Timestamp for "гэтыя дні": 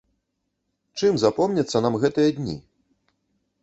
2.07-2.61